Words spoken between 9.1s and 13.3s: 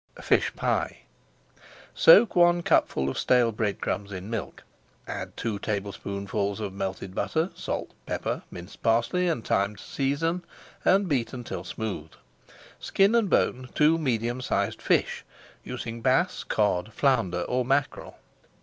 and thyme to season, and beat until smooth. Skin and